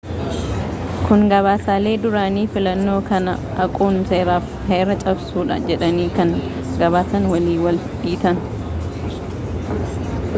[1.07, 6.33] kun gabaasaalee duraanii fillannoo kana haquun seera fi heera cabsuudha jedhanii kan
[6.81, 8.33] gabaasan waliin wal dhiita